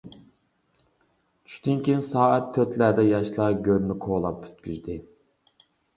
چۈشتىن 1.49 1.83
كېيىن 1.87 2.01
سائەت 2.07 2.49
تۆتلەردە 2.57 3.05
ياشلار 3.09 3.59
گۆرنى 3.69 3.99
كولاپ 4.07 4.41
پۈتكۈزدى. 4.47 4.97